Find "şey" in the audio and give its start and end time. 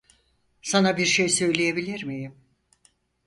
1.05-1.29